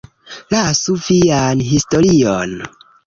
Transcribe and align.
Lasu 0.53 0.95
vian 1.09 1.61
historion! 1.69 2.57